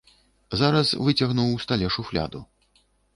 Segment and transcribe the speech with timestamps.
[0.61, 2.41] Зараз выцягнуў у стале шуфляду.